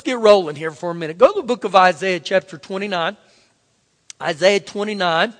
[0.00, 1.18] let's get rolling here for a minute.
[1.18, 3.18] Go to the book of Isaiah, chapter 29.
[4.22, 5.34] Isaiah 29.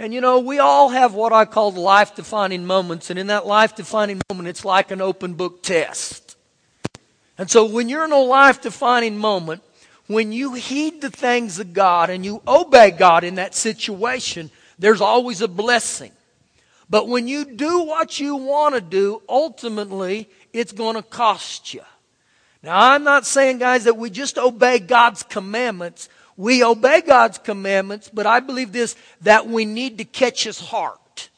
[0.00, 3.10] And you know, we all have what I call life defining moments.
[3.10, 6.36] And in that life defining moment, it's like an open book test.
[7.38, 9.62] And so when you're in a life defining moment,
[10.08, 15.00] when you heed the things of God and you obey God in that situation, there's
[15.00, 16.10] always a blessing.
[16.90, 21.82] But when you do what you want to do, ultimately, it's going to cost you.
[22.64, 26.08] Now, I'm not saying, guys, that we just obey God's commandments.
[26.38, 31.28] We obey God's commandments, but I believe this, that we need to catch His heart.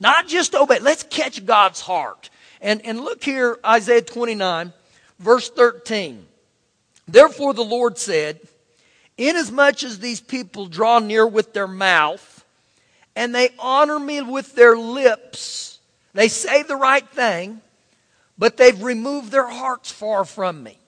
[0.00, 2.30] Not just obey, let's catch God's heart.
[2.62, 4.72] And, and look here, Isaiah 29,
[5.18, 6.24] verse 13.
[7.06, 8.40] Therefore the Lord said,
[9.18, 12.46] Inasmuch as these people draw near with their mouth,
[13.14, 15.80] and they honor me with their lips,
[16.14, 17.60] they say the right thing,
[18.38, 20.78] but they've removed their hearts far from me.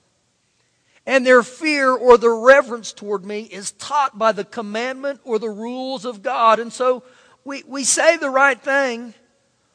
[1.07, 5.50] And their fear or their reverence toward me is taught by the commandment or the
[5.50, 6.59] rules of God.
[6.59, 7.03] And so
[7.45, 9.12] we, we say the right thing,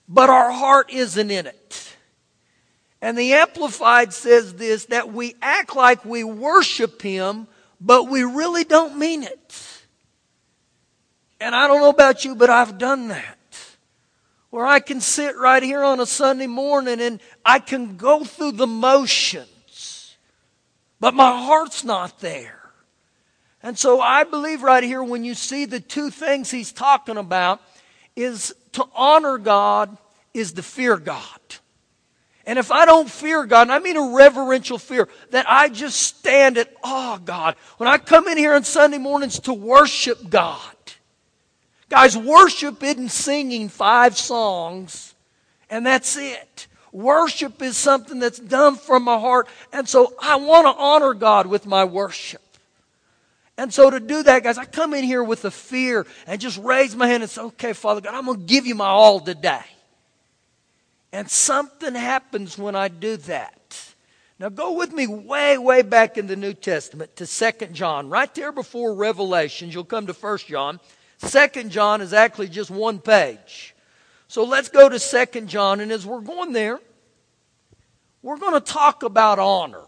[0.08, 1.96] but our heart isn't in it.
[3.02, 7.48] And the Amplified says this that we act like we worship Him,
[7.80, 9.80] but we really don't mean it.
[11.40, 13.39] And I don't know about you, but I've done that.
[14.50, 18.54] Where I can sit right here on a Sunday morning and I can go through
[18.54, 20.18] the motions,
[21.00, 22.60] but my heart's not there.
[23.62, 27.62] And so I believe right here when you see the two things he's talking about
[28.16, 29.98] is to honor God
[30.34, 31.40] is to fear God.
[32.46, 36.58] And if I don't fear God, I mean a reverential fear, that I just stand
[36.58, 40.60] at, oh God, when I come in here on Sunday mornings to worship God.
[41.90, 45.16] Guys, worship isn't singing five songs
[45.70, 46.68] and that's it.
[46.92, 49.48] Worship is something that's done from my heart.
[49.72, 52.42] And so I want to honor God with my worship.
[53.58, 56.58] And so to do that, guys, I come in here with a fear and just
[56.60, 59.20] raise my hand and say, okay, Father God, I'm going to give you my all
[59.20, 59.62] today.
[61.12, 63.56] And something happens when I do that.
[64.40, 68.10] Now go with me way, way back in the New Testament to Second John.
[68.10, 70.80] Right there before Revelations, you'll come to First John.
[71.20, 73.76] Second John is actually just one page.
[74.28, 76.80] So let's go to Second John, and as we're going there,
[78.22, 79.86] we're going to talk about honor.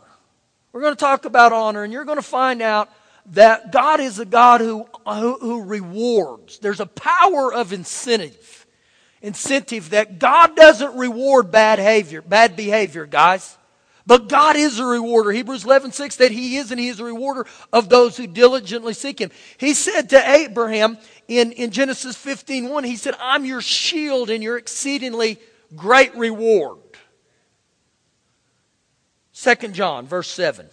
[0.71, 2.89] We're going to talk about honor, and you're going to find out
[3.27, 6.59] that God is a God who, who, who rewards.
[6.59, 8.61] There's a power of incentive
[9.21, 13.57] incentive that God doesn't reward bad behavior, bad behavior, guys.
[14.11, 15.31] But God is a rewarder.
[15.31, 18.93] Hebrews 11, 6, that He is and He is a rewarder of those who diligently
[18.93, 19.31] seek Him.
[19.57, 20.97] He said to Abraham
[21.29, 25.37] in, in Genesis 15, 1, He said, I'm your shield and your exceedingly
[25.77, 26.79] great reward.
[29.33, 30.67] 2 John, verse 7.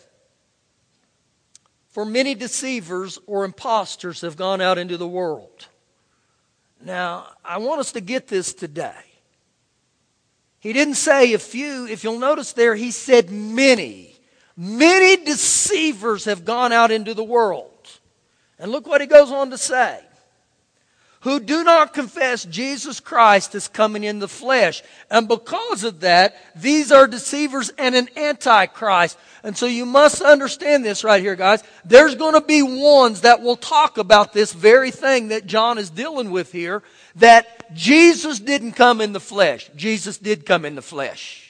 [1.90, 5.68] For many deceivers or impostors have gone out into the world
[6.84, 9.07] now, I want us to get this today.
[10.68, 11.86] He didn't say a few.
[11.86, 14.14] If you'll notice there, he said many.
[14.54, 17.70] Many deceivers have gone out into the world.
[18.58, 19.98] And look what he goes on to say
[21.20, 24.82] who do not confess Jesus Christ is coming in the flesh.
[25.10, 29.18] And because of that, these are deceivers and an antichrist.
[29.42, 31.64] And so you must understand this right here, guys.
[31.84, 35.90] There's going to be ones that will talk about this very thing that John is
[35.90, 36.82] dealing with here,
[37.16, 39.70] that Jesus didn't come in the flesh.
[39.76, 41.44] Jesus did come in the flesh.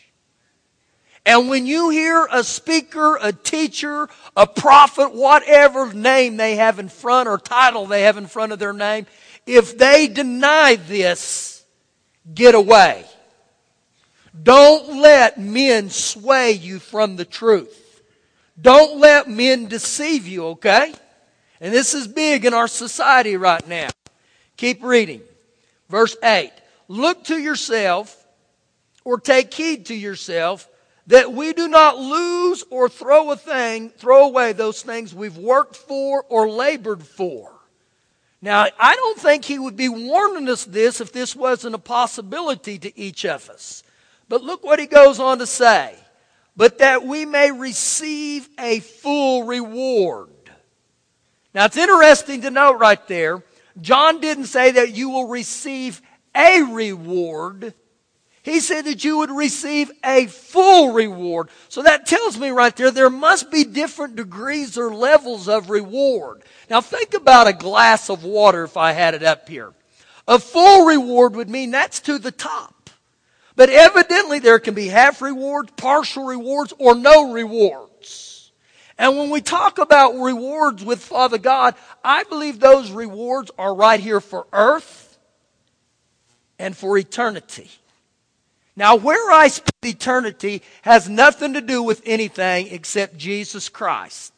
[1.26, 6.88] And when you hear a speaker, a teacher, a prophet, whatever name they have in
[6.88, 9.06] front or title they have in front of their name,
[9.46, 11.64] if they deny this,
[12.34, 13.04] get away.
[14.42, 18.02] Don't let men sway you from the truth.
[18.60, 20.92] Don't let men deceive you, okay?
[21.60, 23.88] And this is big in our society right now.
[24.56, 25.20] Keep reading.
[25.88, 26.52] Verse 8.
[26.88, 28.24] Look to yourself
[29.04, 30.68] or take heed to yourself
[31.06, 35.76] that we do not lose or throw a thing, throw away those things we've worked
[35.76, 37.52] for or labored for.
[38.40, 42.78] Now, I don't think he would be warning us this if this wasn't a possibility
[42.78, 43.82] to each of us.
[44.28, 45.94] But look what he goes on to say.
[46.56, 50.28] But that we may receive a full reward.
[51.54, 53.42] Now, it's interesting to note right there,
[53.80, 56.02] John didn't say that you will receive
[56.34, 57.74] a reward.
[58.42, 61.50] He said that you would receive a full reward.
[61.68, 66.42] So that tells me right there, there must be different degrees or levels of reward.
[66.70, 69.74] Now think about a glass of water if I had it up here.
[70.26, 72.90] A full reward would mean that's to the top.
[73.56, 78.37] But evidently there can be half rewards, partial rewards, or no rewards.
[78.98, 84.00] And when we talk about rewards with Father God, I believe those rewards are right
[84.00, 85.18] here for earth
[86.58, 87.70] and for eternity.
[88.74, 94.32] Now, where I spend eternity has nothing to do with anything except Jesus Christ.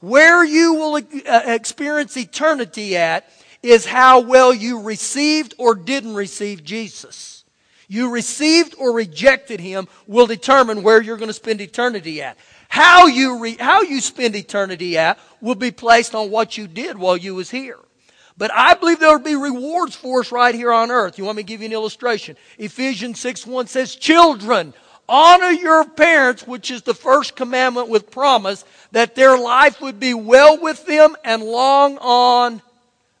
[0.00, 3.28] Where you will uh, experience eternity at
[3.62, 7.44] is how well you received or didn't receive Jesus.
[7.88, 12.36] You received or rejected Him will determine where you're going to spend eternity at.
[12.68, 16.98] How you, re, how you spend eternity at will be placed on what you did
[16.98, 17.78] while you was here.
[18.38, 21.16] But I believe there will be rewards for us right here on earth.
[21.16, 22.36] You want me to give you an illustration?
[22.58, 24.74] Ephesians 6 1 says, Children,
[25.08, 30.12] honor your parents, which is the first commandment with promise, that their life would be
[30.12, 32.60] well with them and long on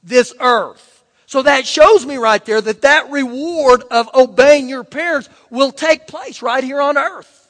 [0.02, 1.04] this earth.
[1.26, 6.06] So that shows me right there that that reward of obeying your parents will take
[6.06, 7.45] place right here on earth.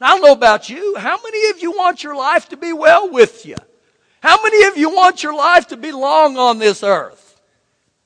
[0.00, 0.96] Now, I don't know about you.
[0.96, 3.56] How many of you want your life to be well with you?
[4.20, 7.40] How many of you want your life to be long on this earth?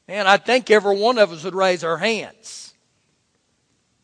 [0.09, 2.75] And I think every one of us would raise our hands.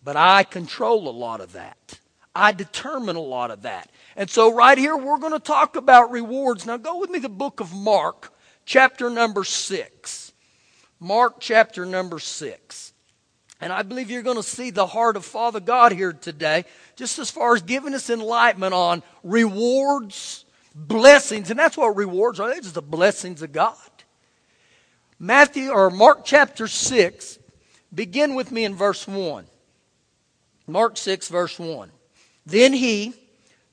[0.03, 1.99] But I control a lot of that.
[2.35, 3.91] I determine a lot of that.
[4.17, 6.67] And so, right here, we're going to talk about rewards.
[6.67, 8.33] Now, go with me to the book of Mark,
[8.65, 10.33] chapter number 6.
[11.01, 12.93] Mark, chapter number 6.
[13.61, 16.65] And I believe you're going to see the heart of Father God here today,
[16.95, 20.45] just as far as giving us enlightenment on rewards,
[20.75, 22.49] blessings, and that's what rewards are.
[22.49, 23.77] They're just the blessings of God.
[25.19, 27.41] Matthew or Mark chapter 6,
[27.93, 29.45] begin with me in verse 1.
[30.69, 31.91] Mark 6, verse 1.
[32.47, 33.15] Then he,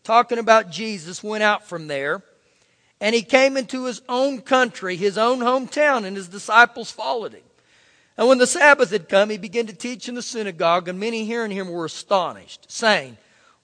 [0.03, 2.23] talking about Jesus, went out from there,
[2.99, 7.43] and he came into his own country, his own hometown, and his disciples followed him.
[8.17, 11.25] And when the Sabbath had come, he began to teach in the synagogue, and many
[11.25, 13.17] hearing him were astonished, saying,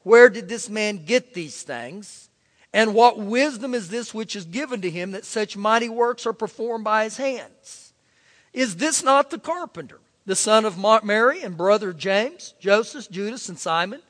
[0.04, 2.30] Where did this man get these things?
[2.74, 6.34] And what wisdom is this which is given to him that such mighty works are
[6.34, 7.94] performed by his hands?
[8.54, 13.58] Is this not the carpenter, the son of Mary and brother James, Joseph, Judas, and
[13.58, 14.02] Simon?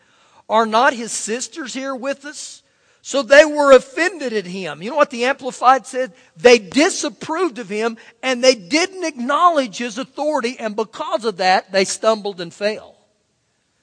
[0.49, 2.60] Are not his sisters here with us?
[3.01, 4.81] So they were offended at him.
[4.81, 6.13] You know what the Amplified said?
[6.37, 11.85] They disapproved of him and they didn't acknowledge his authority, and because of that, they
[11.85, 12.95] stumbled and fell.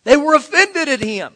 [0.05, 1.35] They were offended at him.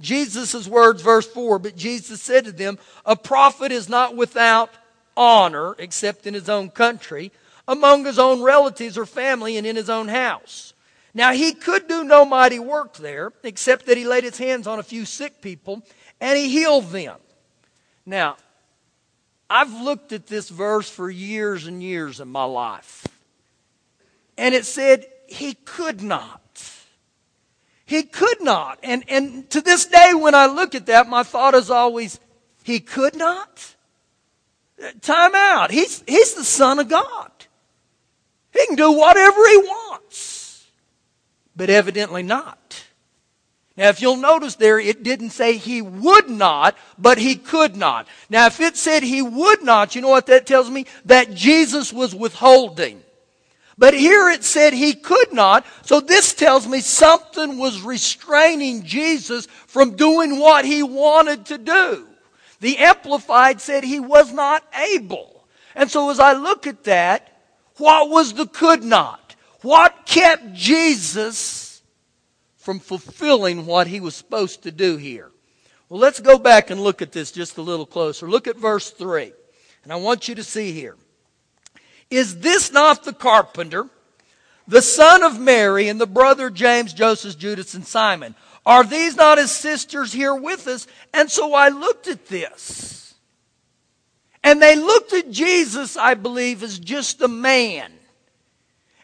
[0.00, 4.70] Jesus' words, verse 4 But Jesus said to them, A prophet is not without
[5.16, 7.32] honor except in his own country,
[7.66, 10.73] among his own relatives or family, and in his own house.
[11.14, 14.80] Now he could do no mighty work there, except that he laid his hands on
[14.80, 15.82] a few sick people
[16.20, 17.18] and he healed them.
[18.04, 18.36] Now,
[19.48, 23.06] I've looked at this verse for years and years in my life.
[24.36, 26.40] And it said, He could not.
[27.86, 28.78] He could not.
[28.82, 32.18] And, and to this day, when I look at that, my thought is always,
[32.64, 33.74] He could not?
[35.02, 35.70] Time out.
[35.70, 37.30] He's, he's the Son of God.
[38.52, 40.33] He can do whatever He wants.
[41.56, 42.84] But evidently not.
[43.76, 48.06] Now, if you'll notice there, it didn't say he would not, but he could not.
[48.30, 50.86] Now, if it said he would not, you know what that tells me?
[51.04, 53.02] That Jesus was withholding.
[53.76, 59.46] But here it said he could not, so this tells me something was restraining Jesus
[59.66, 62.06] from doing what he wanted to do.
[62.60, 65.44] The Amplified said he was not able.
[65.74, 67.40] And so as I look at that,
[67.78, 69.23] what was the could not?
[69.64, 71.80] What kept Jesus
[72.58, 75.30] from fulfilling what he was supposed to do here?
[75.88, 78.28] Well, let's go back and look at this just a little closer.
[78.28, 79.32] Look at verse 3.
[79.82, 80.96] And I want you to see here.
[82.10, 83.88] Is this not the carpenter,
[84.68, 88.34] the son of Mary, and the brother James, Joseph, Judas, and Simon?
[88.66, 90.86] Are these not his sisters here with us?
[91.14, 93.14] And so I looked at this.
[94.42, 97.93] And they looked at Jesus, I believe, as just a man.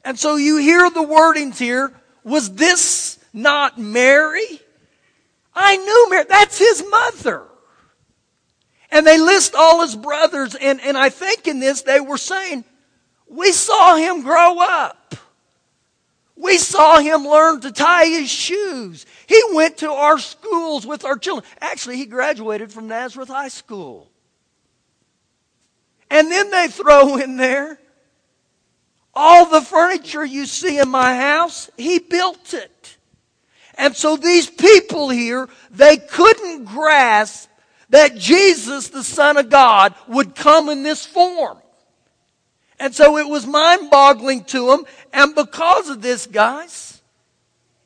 [0.04, 1.92] And so you hear the wordings here.
[2.24, 4.60] Was this not Mary?
[5.54, 6.24] I knew Mary.
[6.28, 7.44] That's his mother.
[8.90, 12.64] And they list all his brothers, and, and I think in this they were saying,
[13.28, 15.14] we saw him grow up.
[16.34, 19.06] We saw him learn to tie his shoes.
[19.26, 21.48] He went to our schools with our children.
[21.60, 24.10] Actually, he graduated from Nazareth High School.
[26.10, 27.78] And then they throw in there
[29.14, 32.96] all the furniture you see in my house, he built it.
[33.74, 37.48] And so these people here, they couldn't grasp
[37.88, 41.58] that Jesus, the Son of God, would come in this form.
[42.78, 44.84] And so it was mind boggling to them.
[45.12, 47.00] And because of this, guys,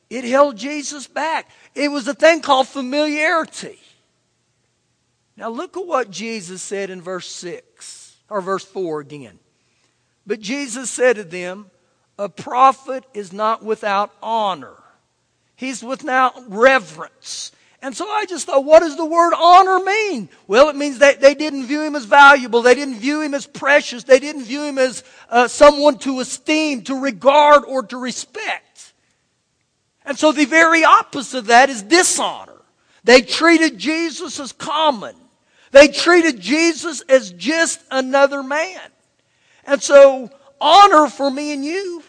[0.09, 1.49] it held Jesus back.
[1.73, 3.79] It was a thing called familiarity.
[5.35, 9.39] Now look at what Jesus said in verse 6, or verse 4 again.
[10.27, 11.69] But Jesus said to them,
[12.17, 14.75] A prophet is not without honor,
[15.55, 17.51] he's without reverence.
[17.81, 20.27] And so I just thought, what does the word honor mean?
[20.47, 22.63] Well, it means that they didn't view him as valuable.
[22.63, 24.03] They didn't view him as precious.
[24.03, 28.93] They didn't view him as uh, someone to esteem, to regard, or to respect.
[30.03, 32.59] And so the very opposite of that is dishonor.
[33.03, 35.15] They treated Jesus as common.
[35.69, 38.81] They treated Jesus as just another man.
[39.65, 40.29] And so
[40.61, 42.03] honor for me and you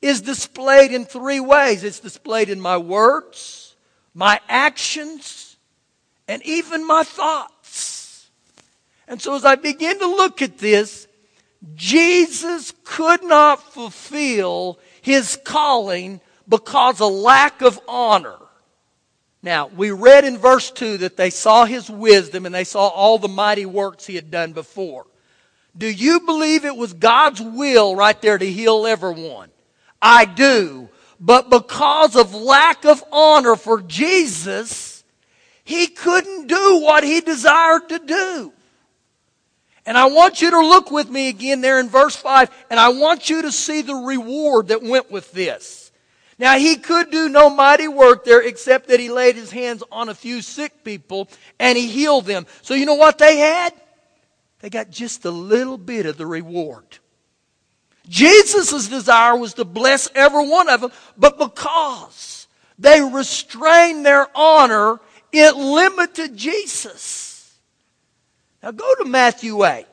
[0.00, 1.84] is displayed in three ways.
[1.84, 3.76] It's displayed in my words,
[4.14, 5.56] my actions,
[6.28, 8.30] and even my thoughts.
[9.08, 11.06] And so as I begin to look at this,
[11.74, 18.36] Jesus could not fulfill his calling because of lack of honor.
[19.42, 23.18] Now, we read in verse 2 that they saw his wisdom and they saw all
[23.18, 25.06] the mighty works he had done before.
[25.76, 29.50] Do you believe it was God's will right there to heal everyone?
[30.00, 30.88] I do.
[31.18, 35.04] But because of lack of honor for Jesus,
[35.64, 38.52] he couldn't do what he desired to do.
[39.86, 42.88] And I want you to look with me again there in verse 5, and I
[42.90, 45.92] want you to see the reward that went with this.
[46.38, 50.08] Now, he could do no mighty work there except that he laid his hands on
[50.08, 51.28] a few sick people
[51.60, 52.46] and he healed them.
[52.62, 53.72] So, you know what they had?
[54.64, 56.86] They got just a little bit of the reward.
[58.08, 65.00] Jesus' desire was to bless every one of them, but because they restrained their honor,
[65.30, 67.58] it limited Jesus.
[68.62, 69.84] Now go to Matthew 8.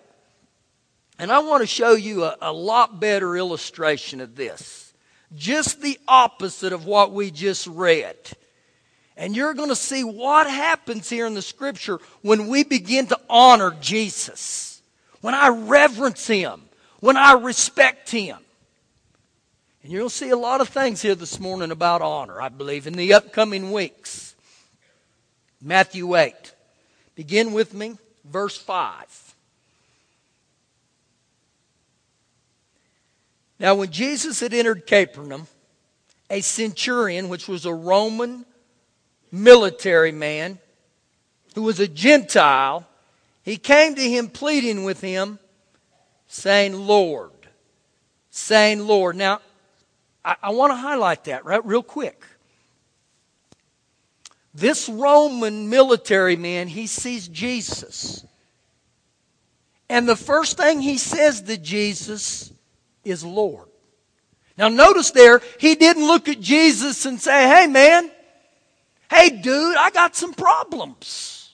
[1.19, 4.93] And I want to show you a, a lot better illustration of this.
[5.35, 8.15] Just the opposite of what we just read.
[9.21, 13.19] And you're going to see what happens here in the scripture when we begin to
[13.29, 14.81] honor Jesus.
[15.21, 16.63] When I reverence Him
[17.01, 18.37] when I respect Him.
[19.83, 22.93] And you'll see a lot of things here this morning about honor, I believe, in
[22.93, 24.35] the upcoming weeks.
[25.61, 26.33] Matthew 8.
[27.15, 29.35] Begin with me, verse 5.
[33.59, 35.47] Now, when Jesus had entered Capernaum,
[36.29, 38.45] a centurion, which was a Roman
[39.31, 40.59] military man,
[41.55, 42.85] who was a Gentile,
[43.43, 45.39] he came to him pleading with him
[46.27, 47.31] saying Lord.
[48.29, 49.15] Saying Lord.
[49.15, 49.41] Now,
[50.23, 52.23] I, I want to highlight that right real quick.
[54.53, 58.25] This Roman military man, he sees Jesus.
[59.89, 62.51] And the first thing he says to Jesus
[63.03, 63.67] is Lord.
[64.57, 68.11] Now, notice there, he didn't look at Jesus and say, Hey, man,
[69.11, 71.53] hey, dude, I got some problems.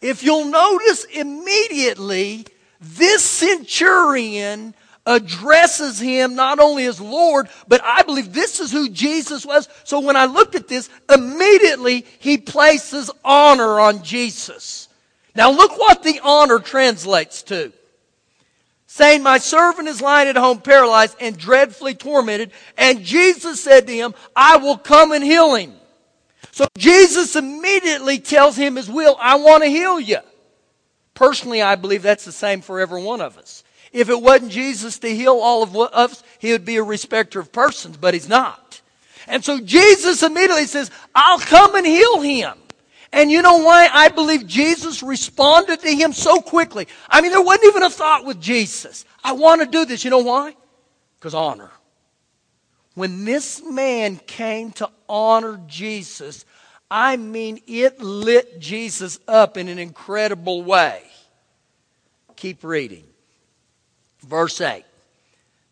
[0.00, 2.44] If you'll notice immediately,
[2.80, 4.74] this centurion
[5.06, 9.68] addresses him not only as Lord, but I believe this is who Jesus was.
[9.84, 14.88] So when I look at this, immediately he places honor on Jesus.
[15.36, 17.72] Now look what the honor translates to.
[18.86, 22.50] Saying, My servant is lying at home paralyzed and dreadfully tormented.
[22.76, 25.74] And Jesus said to him, I will come and heal him.
[26.54, 30.18] So Jesus immediately tells him his will, I want to heal you.
[31.12, 33.64] Personally, I believe that's the same for every one of us.
[33.92, 37.50] If it wasn't Jesus to heal all of us, he would be a respecter of
[37.50, 38.80] persons, but he's not.
[39.26, 42.56] And so Jesus immediately says, I'll come and heal him.
[43.10, 46.86] And you know why I believe Jesus responded to him so quickly?
[47.08, 49.04] I mean, there wasn't even a thought with Jesus.
[49.24, 50.04] I want to do this.
[50.04, 50.54] You know why?
[51.18, 51.72] Because honor.
[52.94, 56.44] When this man came to honor Jesus,
[56.90, 61.02] I mean, it lit Jesus up in an incredible way.
[62.36, 63.04] Keep reading.
[64.20, 64.84] Verse 8.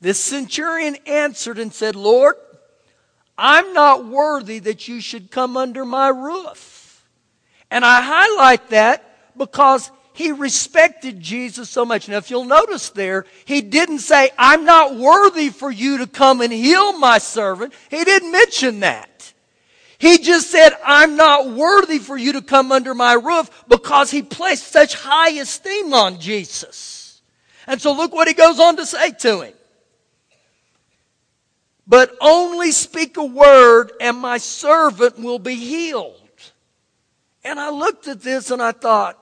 [0.00, 2.34] This centurion answered and said, Lord,
[3.38, 7.06] I'm not worthy that you should come under my roof.
[7.70, 12.08] And I highlight that because he respected Jesus so much.
[12.08, 16.40] Now, if you'll notice there, he didn't say, I'm not worthy for you to come
[16.40, 17.72] and heal my servant.
[17.88, 19.08] He didn't mention that.
[20.02, 24.20] He just said, I'm not worthy for you to come under my roof because he
[24.20, 27.22] placed such high esteem on Jesus.
[27.68, 29.54] And so look what he goes on to say to him.
[31.86, 36.16] But only speak a word and my servant will be healed.
[37.44, 39.16] And I looked at this and I thought,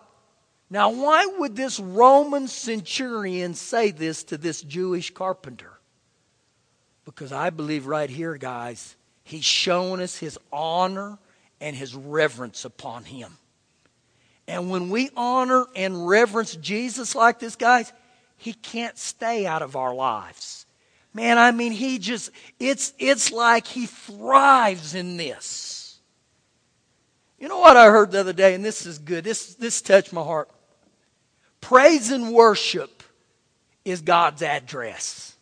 [0.70, 5.78] now why would this Roman centurion say this to this Jewish carpenter?
[7.04, 8.96] Because I believe right here, guys,
[9.30, 11.16] He's shown us his honor
[11.60, 13.36] and his reverence upon him.
[14.48, 17.92] And when we honor and reverence Jesus like this, guys,
[18.36, 20.66] he can't stay out of our lives.
[21.14, 26.00] Man, I mean, he just, it's, it's like he thrives in this.
[27.38, 29.22] You know what I heard the other day, and this is good.
[29.22, 30.50] This, this touched my heart.
[31.60, 33.04] Praise and worship
[33.84, 35.36] is God's address.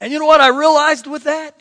[0.00, 1.60] And you know what I realized with that?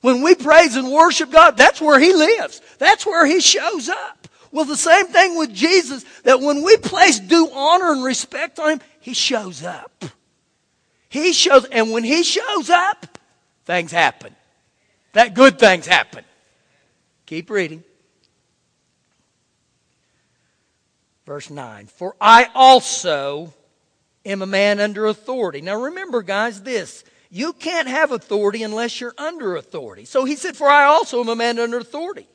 [0.00, 2.60] When we praise and worship God, that's where He lives.
[2.78, 4.28] That's where He shows up.
[4.52, 8.72] Well, the same thing with Jesus, that when we place due honor and respect on
[8.72, 10.04] Him, He shows up.
[11.08, 13.18] He shows, and when He shows up,
[13.64, 14.34] things happen.
[15.12, 16.24] That good things happen.
[17.26, 17.84] Keep reading.
[21.26, 21.86] Verse 9.
[21.86, 23.52] For I also
[24.24, 25.60] am a man under authority.
[25.60, 27.04] Now remember, guys, this.
[27.30, 30.04] You can't have authority unless you're under authority.
[30.04, 32.26] So he said, For I also am a man under authority.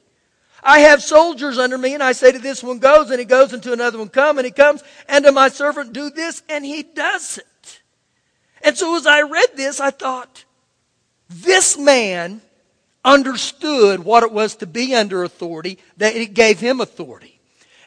[0.64, 3.54] I have soldiers under me, and I say to this one, Goes, and he goes,
[3.54, 6.66] and to another one, Come, and he comes, and to my servant, Do this, and
[6.66, 7.82] he does it.
[8.62, 10.46] And so as I read this, I thought,
[11.30, 12.42] This man
[13.04, 17.35] understood what it was to be under authority, that it gave him authority.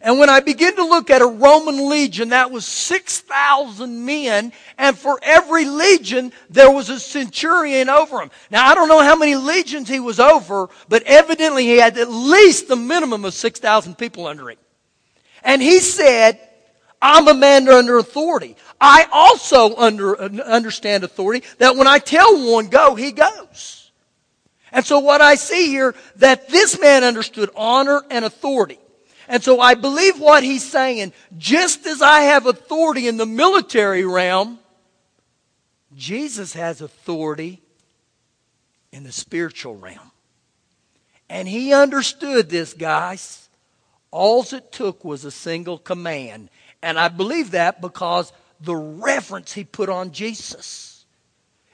[0.01, 4.97] And when I begin to look at a Roman legion, that was 6,000 men, and
[4.97, 8.31] for every legion, there was a centurion over him.
[8.51, 12.11] Now, I don't know how many legions he was over, but evidently he had at
[12.11, 14.59] least the minimum of 6,000 people under him.
[15.43, 16.39] And he said,
[17.03, 18.57] I'm a man under authority.
[18.81, 23.91] I also under, understand authority that when I tell one go, he goes.
[24.71, 28.79] And so what I see here, that this man understood honor and authority.
[29.29, 34.05] And so I believe what he's saying, just as I have authority in the military
[34.05, 34.59] realm,
[35.95, 37.61] Jesus has authority
[38.91, 40.11] in the spiritual realm.
[41.29, 43.49] And he understood this, guys.
[44.11, 46.49] All it took was a single command.
[46.83, 51.05] And I believe that because the reverence he put on Jesus.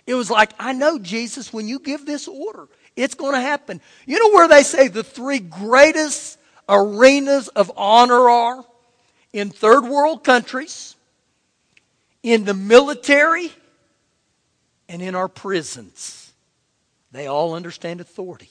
[0.06, 3.80] It was like, I know, Jesus, when you give this order, it's going to happen.
[4.06, 8.64] You know where they say the three greatest arenas of honor are
[9.32, 10.96] in third world countries,
[12.22, 13.52] in the military,
[14.88, 16.32] and in our prisons.
[17.12, 18.50] They all understand authority.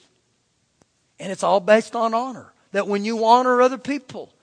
[1.19, 2.51] And it's all based on honor.
[2.71, 4.33] That when you honor other people.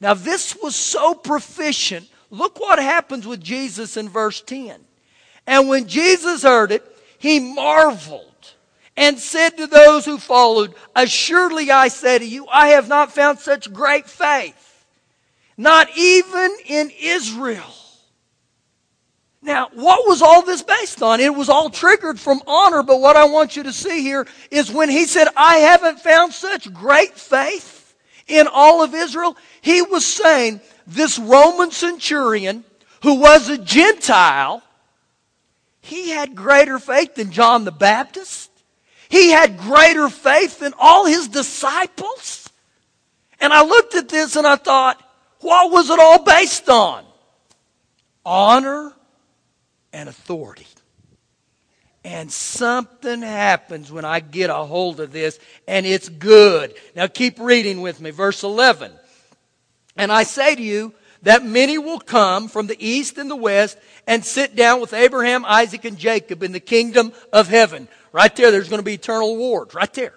[0.00, 2.08] Now, this was so proficient.
[2.30, 4.78] Look what happens with Jesus in verse 10.
[5.46, 6.84] And when Jesus heard it,
[7.18, 8.34] he marveled
[8.98, 13.38] and said to those who followed, Assuredly I say to you, I have not found
[13.38, 14.84] such great faith,
[15.56, 17.74] not even in Israel.
[19.40, 21.20] Now, what was all this based on?
[21.20, 24.72] It was all triggered from honor, but what I want you to see here is
[24.72, 27.94] when he said, I haven't found such great faith
[28.26, 32.64] in all of Israel, he was saying this Roman centurion
[33.04, 34.60] who was a Gentile,
[35.80, 38.47] he had greater faith than John the Baptist.
[39.08, 42.48] He had greater faith than all his disciples.
[43.40, 45.02] And I looked at this and I thought,
[45.40, 47.04] what was it all based on?
[48.24, 48.92] Honor
[49.92, 50.66] and authority.
[52.04, 56.74] And something happens when I get a hold of this, and it's good.
[56.94, 58.10] Now keep reading with me.
[58.10, 58.92] Verse 11.
[59.96, 63.76] And I say to you that many will come from the east and the west
[64.06, 67.88] and sit down with Abraham, Isaac, and Jacob in the kingdom of heaven.
[68.12, 69.74] Right there, there's going to be eternal rewards.
[69.74, 70.14] Right there.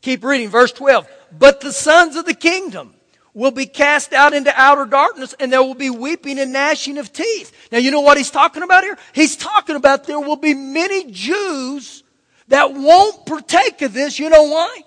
[0.00, 1.08] Keep reading, verse 12.
[1.38, 2.94] But the sons of the kingdom
[3.34, 7.12] will be cast out into outer darkness and there will be weeping and gnashing of
[7.12, 7.68] teeth.
[7.70, 8.98] Now, you know what he's talking about here?
[9.14, 12.02] He's talking about there will be many Jews
[12.48, 14.18] that won't partake of this.
[14.18, 14.82] You know why?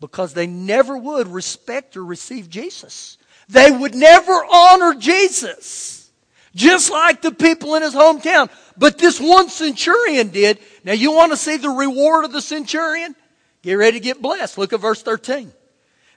[0.00, 3.18] Because they never would respect or receive Jesus.
[3.48, 5.99] They would never honor Jesus.
[6.54, 8.50] Just like the people in his hometown.
[8.76, 10.58] But this one centurion did.
[10.84, 13.14] Now, you want to see the reward of the centurion?
[13.62, 14.58] Get ready to get blessed.
[14.58, 15.52] Look at verse 13.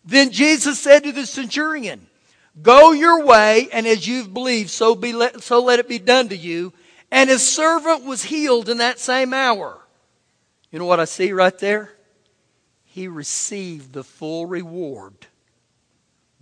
[0.05, 2.07] Then Jesus said to the centurion,
[2.61, 6.29] Go your way, and as you've believed, so, be let, so let it be done
[6.29, 6.71] to you.
[7.11, 9.79] And his servant was healed in that same hour.
[10.71, 11.91] You know what I see right there?
[12.85, 15.13] He received the full reward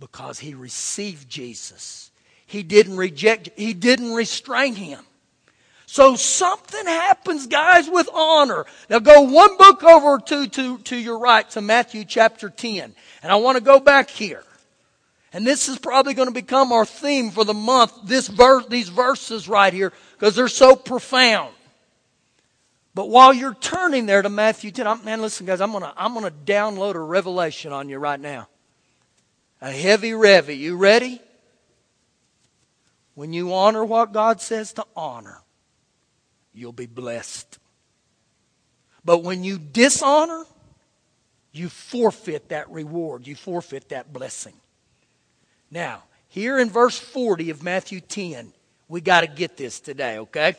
[0.00, 2.11] because he received Jesus.
[2.52, 5.00] He didn't reject, he didn't restrain him.
[5.86, 8.66] So something happens, guys, with honor.
[8.90, 12.94] Now go one book over to, to, to your right to Matthew chapter 10.
[13.22, 14.44] And I want to go back here.
[15.32, 18.90] And this is probably going to become our theme for the month, this verse, these
[18.90, 21.54] verses right here, because they're so profound.
[22.94, 25.94] But while you're turning there to Matthew 10, I'm, man, listen, guys, I'm going to
[25.96, 28.46] I'm going to download a revelation on you right now.
[29.62, 30.58] A heavy revy.
[30.58, 31.22] You ready?
[33.14, 35.40] When you honor what God says to honor,
[36.54, 37.58] you'll be blessed.
[39.04, 40.44] But when you dishonor,
[41.52, 43.26] you forfeit that reward.
[43.26, 44.54] You forfeit that blessing.
[45.70, 48.52] Now, here in verse 40 of Matthew 10,
[48.88, 50.54] we got to get this today, okay?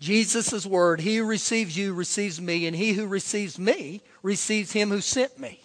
[0.00, 4.90] Jesus' word, he who receives you receives me, and he who receives me receives him
[4.90, 5.60] who sent me.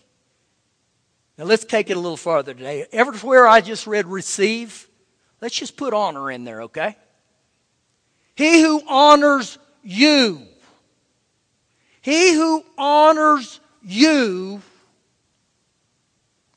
[1.37, 2.85] Now let's take it a little farther today.
[2.91, 4.87] Everywhere I just read receive,
[5.41, 6.95] let's just put honor in there, okay?
[8.35, 10.41] He who honors you,
[12.01, 14.61] he who honors you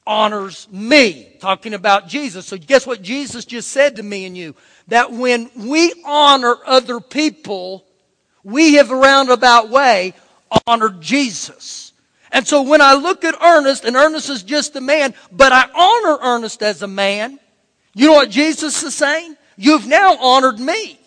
[0.06, 1.36] honors me.
[1.40, 2.46] Talking about Jesus.
[2.46, 4.54] So guess what Jesus just said to me and you?
[4.88, 7.84] That when we honor other people,
[8.44, 10.14] we have a roundabout way
[10.66, 11.85] honored Jesus.
[12.36, 15.70] And so when I look at Ernest, and Ernest is just a man, but I
[15.74, 17.40] honor Ernest as a man,
[17.94, 19.38] you know what Jesus is saying?
[19.56, 21.00] You've now honored me.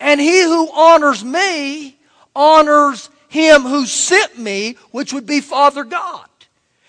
[0.00, 1.98] And he who honors me
[2.36, 6.28] honors him who sent me, which would be Father God.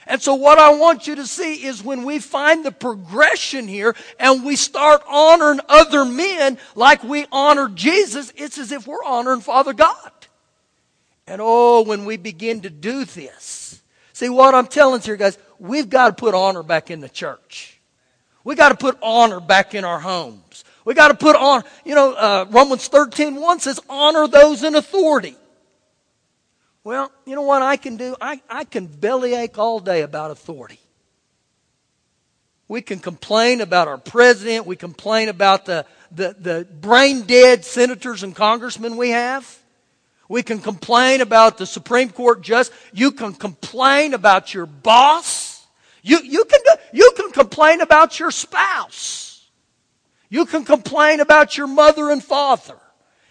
[0.06, 3.96] And so what I want you to see is when we find the progression here
[4.20, 9.40] and we start honoring other men like we honor Jesus, it's as if we're honoring
[9.40, 10.12] Father God.
[11.28, 13.82] And oh, when we begin to do this,
[14.14, 17.80] see what I'm telling you guys, we've got to put honor back in the church.
[18.44, 20.64] We got to put honor back in our homes.
[20.84, 24.76] We got to put on, you know, uh, Romans 13, 1 says, honor those in
[24.76, 25.36] authority.
[26.84, 28.16] Well, you know what I can do?
[28.20, 30.80] I, I can bellyache all day about authority.
[32.68, 34.66] We can complain about our president.
[34.66, 39.61] We complain about the, the, the brain dead senators and congressmen we have.
[40.32, 42.72] We can complain about the Supreme Court just.
[42.94, 45.67] You can complain about your boss.
[46.04, 46.62] You, you, can,
[46.94, 49.46] you can complain about your spouse.
[50.30, 52.78] You can complain about your mother and father.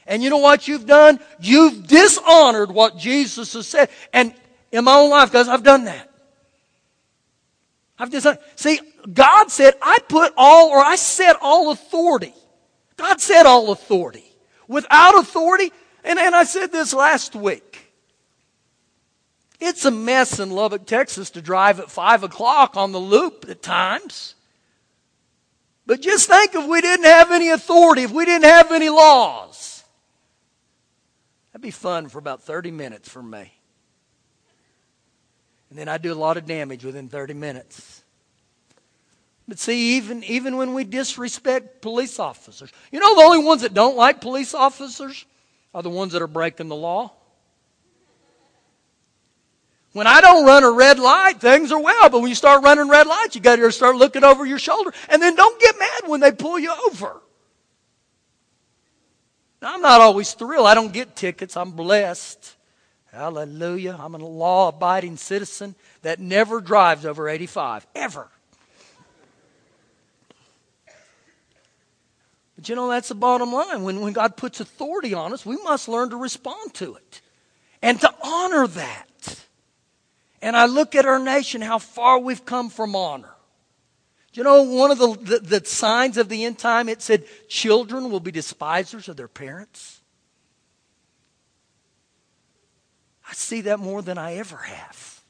[0.06, 1.20] And you know what you've done?
[1.40, 3.88] You've dishonored what Jesus has said.
[4.12, 4.34] And
[4.70, 6.10] in my own life, guys, I've done that.
[7.98, 8.40] I've dishonored.
[8.56, 8.78] See,
[9.10, 12.34] God said, I put all, or I set all authority.
[12.98, 14.30] God said all authority.
[14.68, 15.72] Without authority,
[16.04, 17.92] and, and I said this last week.
[19.60, 23.62] It's a mess in Lubbock, Texas to drive at 5 o'clock on the loop at
[23.62, 24.34] times.
[25.86, 29.84] But just think if we didn't have any authority, if we didn't have any laws.
[31.52, 33.52] That'd be fun for about 30 minutes for me.
[35.68, 38.02] And then I'd do a lot of damage within 30 minutes.
[39.46, 43.74] But see, even, even when we disrespect police officers, you know, the only ones that
[43.74, 45.26] don't like police officers
[45.74, 47.12] are the ones that are breaking the law.
[49.92, 52.09] When I don't run a red light, things are well.
[52.09, 54.92] But when you start running red lights, you got to start looking over your shoulder.
[55.09, 57.20] And then don't get mad when they pull you over.
[59.61, 60.66] Now, I'm not always thrilled.
[60.66, 61.56] I don't get tickets.
[61.56, 62.56] I'm blessed.
[63.12, 63.96] Hallelujah.
[63.98, 68.28] I'm a law abiding citizen that never drives over 85, ever.
[72.61, 73.85] But you know, that's the bottom line.
[73.85, 77.23] When, when God puts authority on us, we must learn to respond to it
[77.81, 79.46] and to honor that.
[80.42, 83.35] And I look at our nation, how far we've come from honor.
[84.33, 86.90] Do you know one of the, the, the, signs of the end time?
[86.90, 90.03] It said children will be despisers of their parents.
[93.27, 95.23] I see that more than I ever have.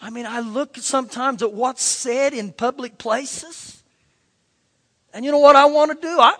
[0.00, 3.81] I mean, I look sometimes at what's said in public places.
[5.12, 6.18] And you know what I want to do?
[6.18, 6.34] I,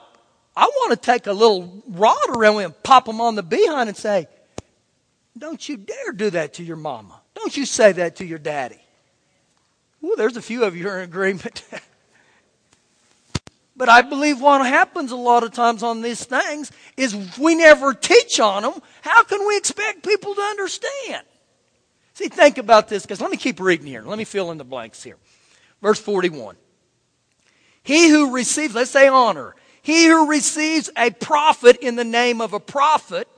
[0.56, 3.96] I want to take a little rod around and pop them on the behind and
[3.96, 4.26] say,
[5.36, 7.20] Don't you dare do that to your mama.
[7.34, 8.80] Don't you say that to your daddy.
[10.00, 11.64] Well, there's a few of you who are in agreement.
[13.76, 17.94] but I believe what happens a lot of times on these things is we never
[17.94, 18.74] teach on them.
[19.02, 21.24] How can we expect people to understand?
[22.14, 24.02] See, think about this, because let me keep reading here.
[24.02, 25.16] Let me fill in the blanks here.
[25.80, 26.56] Verse 41.
[27.82, 32.52] He who receives, let's say honor, he who receives a prophet in the name of
[32.52, 33.28] a prophet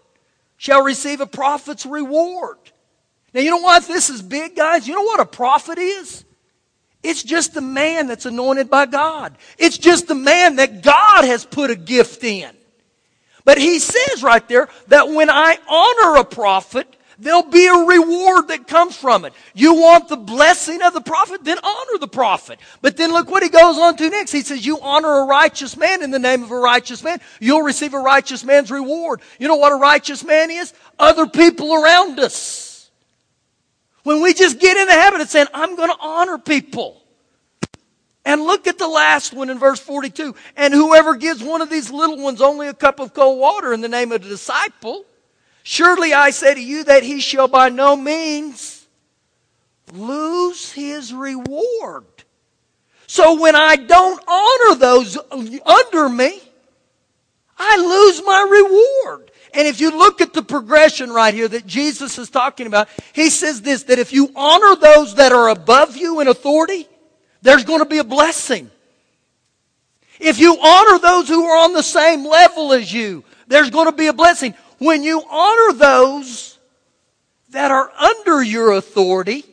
[0.57, 2.59] shall receive a prophet's reward.
[3.33, 3.87] Now, you know what?
[3.87, 4.87] This is big, guys.
[4.87, 6.25] You know what a prophet is?
[7.03, 9.37] It's just the man that's anointed by God.
[9.59, 12.51] It's just the man that God has put a gift in.
[13.45, 18.49] But he says right there that when I honor a prophet, there'll be a reward
[18.49, 19.33] that comes from it.
[19.55, 21.45] You want the blessing of the prophet?
[21.45, 22.59] Then honor the prophet.
[22.83, 24.33] But then look what he goes on to next.
[24.33, 27.21] He says, you honor a righteous man in the name of a righteous man.
[27.41, 29.21] You'll receive a righteous man's reward.
[29.39, 30.73] You know what a righteous man is?
[30.99, 32.91] Other people around us.
[34.03, 37.01] When we just get in the habit of saying, I'm going to honor people.
[38.27, 40.35] And look at the last one in verse 42.
[40.57, 43.81] And whoever gives one of these little ones only a cup of cold water in
[43.81, 45.05] the name of the disciple,
[45.65, 48.87] surely I say to you that he shall by no means
[49.93, 52.05] lose his reward.
[53.09, 55.19] So when I don't honor those
[55.67, 56.41] under me,
[57.59, 59.31] I lose my reward.
[59.53, 63.31] And if you look at the progression right here that Jesus is talking about, he
[63.31, 66.89] says this, that if you honor those that are above you in authority,
[67.43, 68.71] there's going to be a blessing.
[70.19, 73.93] If you honor those who are on the same level as you, there's going to
[73.93, 74.55] be a blessing.
[74.79, 76.59] When you honor those
[77.51, 79.45] that are under your authority,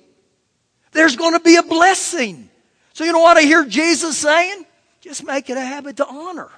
[0.91, 2.49] there's going to be a blessing.
[2.93, 4.65] So you know what I hear Jesus saying?
[4.99, 6.49] Just make it a habit to honor.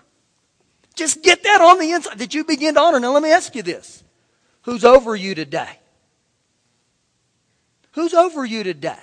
[0.95, 2.99] Just get that on the inside that you begin to honor.
[2.99, 4.04] Now let me ask you this.
[4.63, 5.80] Who's over you today?
[7.93, 8.97] Who's over you today?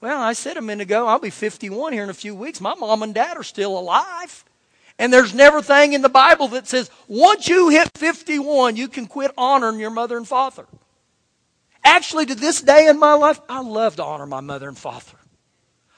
[0.00, 2.60] Well, I said a minute ago, I'll be 51 here in a few weeks.
[2.60, 4.44] My mom and dad are still alive.
[4.98, 9.06] And there's never thing in the Bible that says once you hit 51, you can
[9.06, 10.66] quit honoring your mother and father.
[11.82, 15.18] Actually, to this day in my life, I love to honor my mother and father.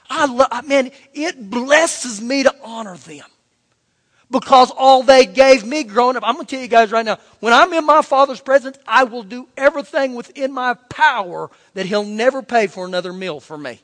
[0.09, 3.25] I love, man, it blesses me to honor them.
[4.29, 7.17] Because all they gave me growing up, I'm going to tell you guys right now,
[7.39, 12.03] when I'm in my Father's presence, I will do everything within my power that He'll
[12.03, 13.79] never pay for another meal for me.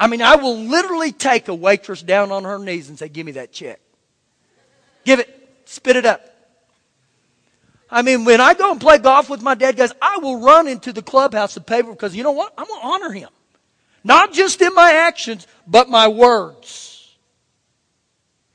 [0.00, 3.26] I mean, I will literally take a waitress down on her knees and say, Give
[3.26, 3.80] me that check.
[5.04, 5.34] Give it.
[5.64, 6.24] Spit it up.
[7.90, 10.68] I mean, when I go and play golf with my dad, guys, I will run
[10.68, 12.52] into the clubhouse to pay for because you know what?
[12.56, 13.30] I'm going to honor him.
[14.04, 17.16] Not just in my actions, but my words.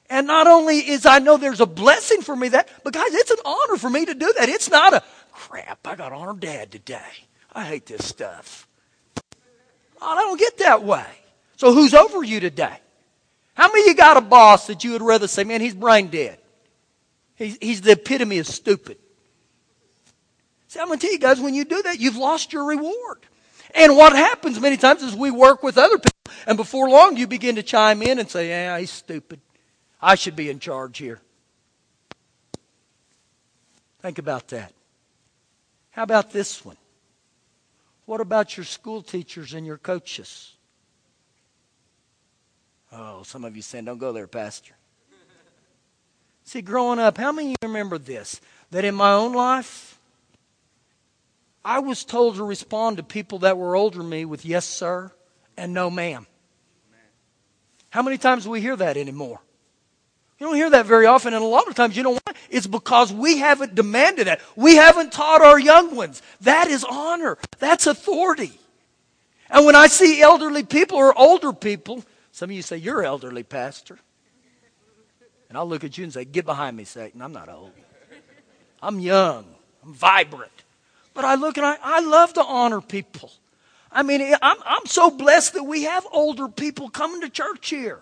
[0.10, 3.32] And not only is I know there's a blessing for me that, but guys, it's
[3.32, 4.50] an honor for me to do that.
[4.50, 7.02] It's not a crap, I got to honor dad today.
[7.52, 8.68] I hate this stuff.
[10.02, 11.06] I don't get that way.
[11.64, 12.76] So who's over you today?
[13.54, 16.10] How many of you got a boss that you would rather say, man, he's brain
[16.10, 16.38] dead?
[17.36, 18.98] He's, he's the epitome of stupid.
[20.68, 23.20] See, I'm going to tell you guys, when you do that, you've lost your reward.
[23.74, 27.28] And what happens many times is we work with other people, and before long you
[27.28, 29.40] begin to chime in and say, Yeah, he's stupid.
[30.02, 31.22] I should be in charge here.
[34.02, 34.74] Think about that.
[35.92, 36.76] How about this one?
[38.06, 40.58] What about your school teachers and your coaches?
[42.96, 44.74] Oh, some of you saying, Don't go there, Pastor.
[46.46, 48.42] See, growing up, how many of you remember this?
[48.72, 49.98] That in my own life,
[51.64, 55.12] I was told to respond to people that were older than me with yes, sir,
[55.56, 56.28] and no, ma'am.
[57.90, 59.40] How many times do we hear that anymore?
[60.40, 62.20] You don't hear that very often, and a lot of times, you why?
[62.50, 64.42] It's because we haven't demanded that.
[64.56, 66.22] We haven't taught our young ones.
[66.42, 67.38] That is honor.
[67.60, 68.52] That's authority.
[69.50, 72.04] And when I see elderly people or older people,
[72.34, 74.00] some of you say, You're elderly, Pastor.
[75.50, 77.22] And I'll look at you and say, Get behind me, Satan.
[77.22, 77.72] I'm not old.
[78.82, 79.46] I'm young.
[79.84, 80.52] I'm vibrant.
[81.14, 83.32] But I look and I, I love to honor people.
[83.92, 88.00] I mean, I'm, I'm so blessed that we have older people coming to church here.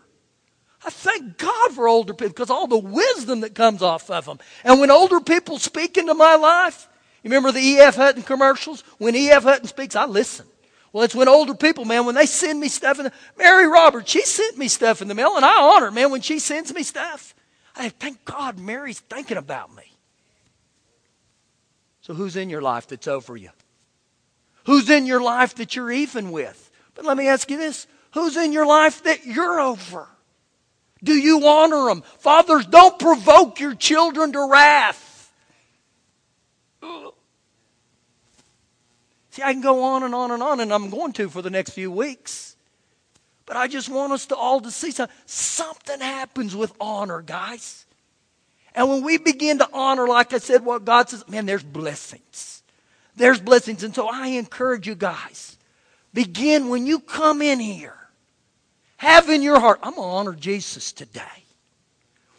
[0.86, 4.40] I thank God for older people because all the wisdom that comes off of them.
[4.64, 6.88] And when older people speak into my life,
[7.22, 7.98] you remember the E.F.
[7.98, 8.82] Hutton commercials?
[8.98, 9.44] When E.F.
[9.44, 10.46] Hutton speaks, I listen.
[10.94, 14.12] Well, it's when older people, man, when they send me stuff in the, Mary Roberts,
[14.12, 16.74] she sent me stuff in the mail, and I honor, her, man, when she sends
[16.74, 17.34] me stuff.
[17.76, 19.84] I thank God Mary's thinking about me.
[22.02, 23.52] So, who's in your life that's over you?
[24.66, 26.70] Who's in your life that you're even with?
[26.94, 30.08] But let me ask you this who's in your life that you're over?
[31.04, 32.04] Do you honor them?
[32.20, 35.32] Fathers, don't provoke your children to wrath.
[39.32, 41.50] See, I can go on and on and on, and I'm going to for the
[41.50, 42.56] next few weeks.
[43.46, 45.16] But I just want us to all to see something.
[45.26, 47.86] Something happens with honor, guys.
[48.76, 52.64] And when we begin to honor, like I said, what God says, man, there's blessings.
[53.16, 53.84] There's blessings.
[53.84, 55.58] And so I encourage you guys,
[56.14, 57.98] begin when you come in here,
[58.98, 61.22] have in your heart, I'm going to honor Jesus today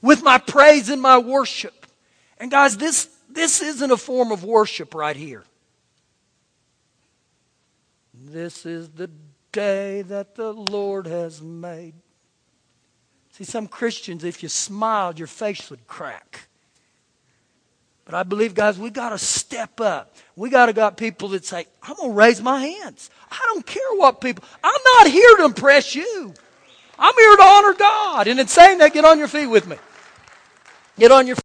[0.00, 1.86] with my praise and my worship.
[2.38, 5.44] And guys, this, this isn't a form of worship right here.
[8.32, 9.10] This is the
[9.52, 11.92] day that the Lord has made.
[13.32, 16.48] See, some Christians, if you smiled, your face would crack.
[18.06, 20.16] But I believe, guys, we got to step up.
[20.34, 23.10] We got to got people that say, I'm going to raise my hands.
[23.30, 26.32] I don't care what people, I'm not here to impress you.
[26.98, 28.28] I'm here to honor God.
[28.28, 29.76] And in saying that, get on your feet with me.
[30.98, 31.36] Get on your